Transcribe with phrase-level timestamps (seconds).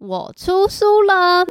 [0.00, 1.44] 我出书了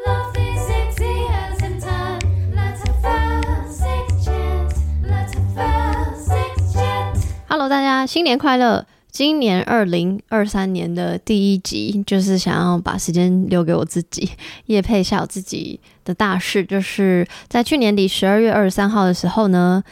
[7.49, 8.85] ！Hello，大家新年快乐！
[9.11, 14.31] 今年二零二三年的第一集，就是想要把时间留给我自己，
[14.67, 19.83] 业配一下我自己的大事，就是在去年底十二月二十三号的时候呢。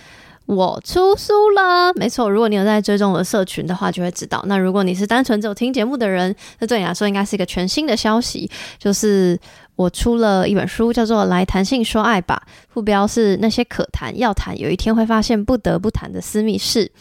[0.45, 2.29] 我出书了，没错。
[2.29, 4.43] 如果你有在追踪我的社群的话，就会知道。
[4.47, 9.39] 那如果你是单纯只有听节目的人，那对你来说应该是一个全新的消息，就是
[9.75, 16.91] 我出了一本书，叫做《来谈性说爱吧》，副标是那些可谈、要谈，有一天会发现不得不谈的私密事。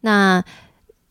[0.00, 0.42] 那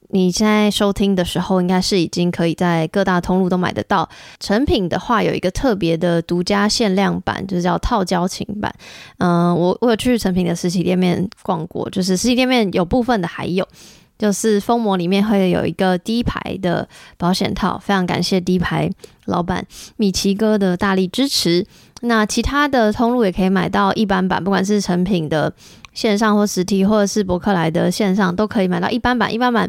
[0.10, 4.08] 你现在收听的时候，应该是已经可以在各大通路都买得到。
[4.40, 8.74] 成品的话，有一个特别的独家限量版，就是叫套交情版。
[9.18, 13.68] 嗯、我我有去成品的实体店面逛过，就是实体店面有部分的还有，
[14.18, 18.90] 就是封膜里面会有一个低牌的保险套，非常感谢低牌
[19.26, 19.66] 老板
[19.98, 21.66] 米奇哥的大力支持。
[22.02, 25.54] 那其他的通路也可以买到一般版，不管是成品的。
[25.98, 29.34] 线上或实体，或者是博客来的线上都可以买到一般版。
[29.34, 29.68] 一般版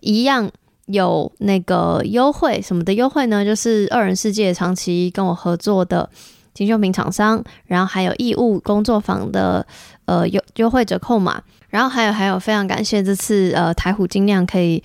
[0.00, 0.50] 一样
[0.86, 3.44] 有那个优惠，什么的优惠呢？
[3.44, 6.10] 就是二人世界长期跟我合作的
[6.52, 9.64] 金秀平厂商，然后还有义务工作坊的
[10.06, 14.82] 呃优优惠折扣码，然后还有还有非常感谢这次呃台虎精酿可以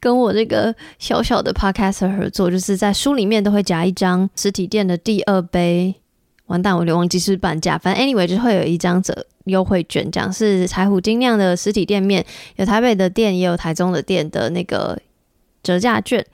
[0.00, 5.94] 跟我这个小小的 podcaster 合作，就是在书里面都会夹一张实体店的第二杯。
[6.46, 9.14] 完蛋，我流忘记是半价，反正 anyway 就会有一张折
[9.48, 12.24] 优惠券，讲是柴虎精酿的实体店面，
[12.56, 14.98] 有台北的店，也有台中的店的那个
[15.62, 16.24] 折价券，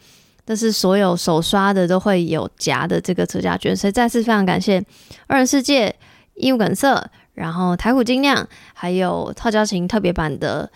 [0.44, 4.84] 但是所有手刷的都会有夹的这个折价券，所以再次非常感谢
[5.26, 5.94] 二人世界、
[6.34, 10.70] 义务梗色，然后台虎精酿，还有套交情特别版的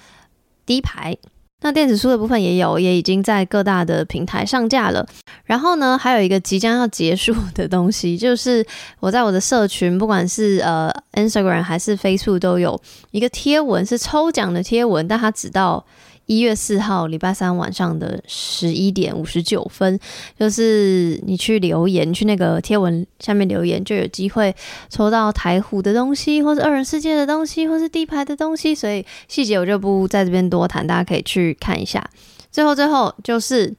[0.65, 1.17] 第一排。
[1.61, 5.07] 那电子书的部分也有，也已经在各大的平台上架了。
[5.45, 8.65] 然后呢，还有一个即将要结束的东西，就是
[9.01, 15.85] 我在我的社群，不管是呃 Instagram 还是 Facebook，都有一个贴文是抽奖的贴文，但它只到。
[16.29, 19.99] 一月四号礼拜三晚上的十一点五十九分，
[20.39, 24.55] 就是你去留言，去那个贴文下面留言，就有机会
[24.91, 28.75] 抽到台虎的东西，或是二人世界的东西，或是地牌的东西。
[28.75, 32.07] 所以细节我就不在这边多谈，大家可以去看一下。
[32.53, 33.75] 最后，最后就是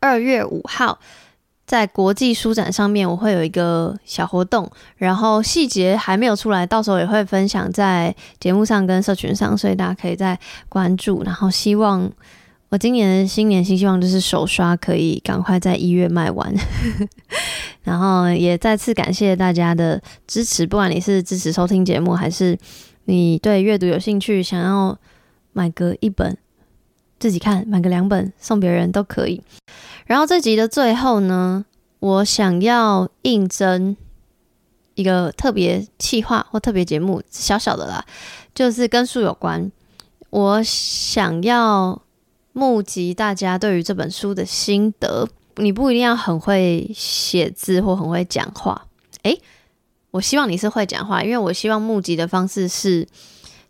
[0.00, 0.98] 二月五号。
[1.66, 10.38] 在国际书展上面，我会有一个小活动，然后细节还没有出来，到时候也会分享在节目上跟社群上，所以大家可以再
[10.68, 11.24] 关注。
[11.24, 12.08] 然后希望
[12.68, 16.54] 我今年的新年新希望就是手刷可以赶快在一月卖完，
[17.82, 22.56] 然后也再次感谢大家的支持，不管你是支持收听节目，还是
[23.06, 24.96] 你对阅读有兴趣，想要
[25.52, 26.36] 买个一本
[27.18, 29.42] 自己看，买个两本送别人都可以。
[30.04, 31.64] 然后这集的最后呢，
[31.98, 33.96] 我想要应征
[34.94, 38.04] 一个特别企划或特别节目，小小的啦，
[38.54, 39.72] 就是跟书有关。
[40.30, 42.02] 我想要
[42.52, 45.28] 募集大家对于这本书的心得。
[45.56, 48.86] 你不一定要很会写字或很会讲话，
[49.22, 49.40] 诶，
[50.10, 53.08] 我希望你是会讲话，因为我希望募集的方式是。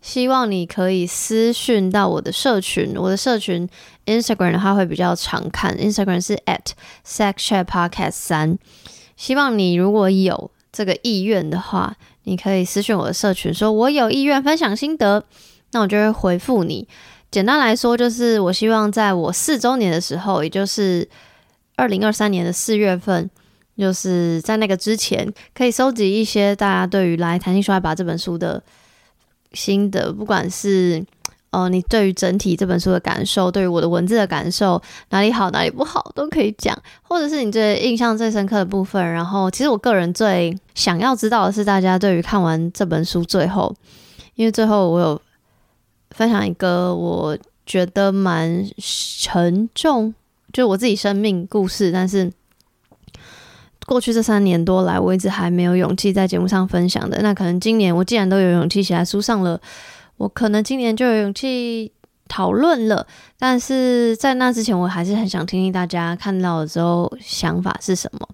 [0.01, 3.67] 希望你可以私讯到我的社群，我的社群
[4.05, 6.71] Instagram 的话会比较常看，Instagram 是 at
[7.05, 8.57] sexchatpodcast 三。
[9.17, 15.23] 希望你如果有这个意愿的话，你可以私讯我的社群，说我有意愿分享心得，
[15.71, 16.87] 那我就会回复你。
[17.29, 21.09] 简单来说，就是我希望在我四周年的时候，也就是
[21.75, 23.29] 二零二三年的四月份，
[23.77, 28.63] 就是在那个之前，可以收集一些大家对于来谈性说爱吧这本书的。
[29.53, 31.03] 心得，不管是
[31.51, 39.01] 呃，你对于整体这本书的感受，对于我的文字的感受，哪里好哪里不好都可以讲，或者是你最印象最深刻的部分。
[39.13, 43.73] 然后，其实我个人最想要知道的是，大家对于看完这本书最后，
[44.35, 45.21] 因为最后我有
[46.11, 50.13] 分享一个我觉得蛮沉重，
[50.51, 52.31] 就我自己生命故事，但是。
[53.87, 57.21] 过去这三年多来，我一直还没有勇气在节目上分享的。
[57.21, 59.57] 那可能今年我既然都有勇气写在书上了，
[60.17, 61.89] 我可能今年就有勇气
[62.27, 63.07] 讨论了。
[63.39, 68.27] 但是在那之前，我还是很想听听大家看到的时候想法是什么。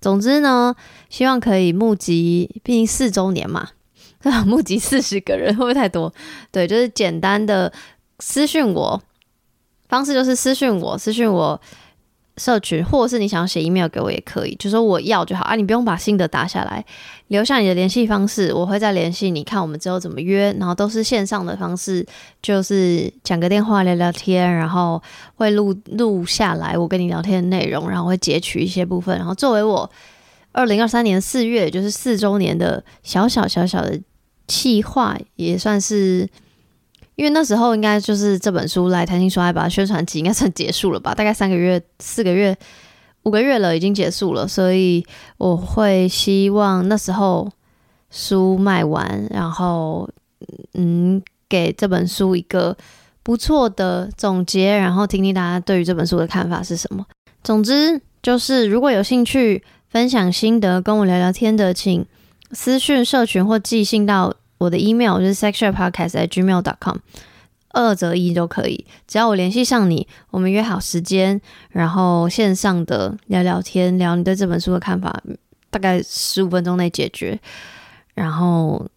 [0.00, 0.74] 总之呢，
[1.08, 3.68] 希望可以募集，毕竟四周年嘛，
[4.44, 6.12] 募集四十个人会不会太多？
[6.50, 7.72] 对，就是简单的
[8.18, 9.00] 私讯我，
[9.88, 11.60] 方式就是私讯我，私讯我。
[12.36, 16.84] 社群，或者是你想要写 email 给我也可以，就说我要就好啊，你不用把心得打下来，
[17.28, 22.06] 留下你的联系方式，我会再联系你，看我们之后怎么约，然后都是线上的方式，
[22.42, 25.02] 就是讲个电话聊聊天，然后
[25.36, 29.90] 会录录下来我跟你聊天的内容，然后会截取一些部分，然后作为我
[30.52, 33.98] 二零二三年四月就是四周年的小小小小的
[34.46, 36.28] 计划，也算是。
[37.16, 42.56] 因为那时候应该就是这本书来谈情说爱吧，宣传期应该算结束了吧，大概三个月、四个月、
[43.22, 45.04] 五个月了，已经结束了，所以
[45.38, 47.50] 我会希望那时候
[48.10, 50.08] 书卖完，然后
[50.74, 52.76] 嗯，给这本书一个
[53.22, 57.06] 不错的总结，然后听听大家对于这本书的看法是什么。
[57.42, 62.04] 总之就是，如果有兴趣分享心得、跟我聊聊天的，请
[62.52, 64.34] 私讯社群或寄信到。
[64.58, 66.96] 我的 email 就是 sexsharepodcast@gmail.com，
[67.70, 75.22] 二择一都可以，只要我联系上你，我们约好时间，然后线上的聊聊天，聊你对这本书的看法，
[75.70, 77.38] 大概十五分钟内解决，
[78.14, 78.88] 然后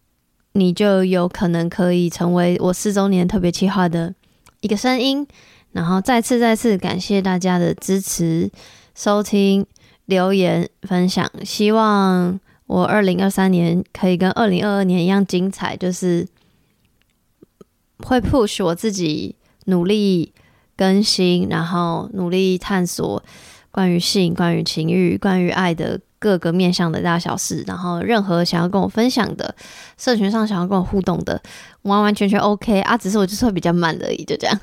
[0.52, 4.14] 你就有可能可以成为我四周年特别企划的
[4.60, 5.26] 一个声音，
[5.72, 8.50] 然后再次再次感谢大家的支持、
[8.94, 9.66] 收听、
[10.06, 12.40] 留言、分享，希望。
[12.70, 16.24] 我二零二三年可以跟二零二二年一样精彩，就是
[18.04, 19.34] 会 push 我自己
[19.64, 20.32] 努力
[20.76, 23.20] 更新，然后努力探索
[23.72, 27.64] 关于性、关于情欲、关于爱的各个面向的大小事。
[27.66, 29.52] 然后任何想要跟我分享的，
[29.98, 31.42] 社群上想要跟我互动的，
[31.82, 34.56] 完完全全 OK 啊，只是我就是会比较慢而已，就这样。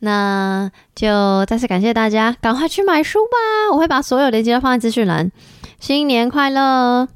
[0.00, 3.72] 那就再次感谢大家，赶快去买书吧！
[3.72, 5.30] 我会把所有链接都放在资讯栏。
[5.78, 7.06] 新年快乐！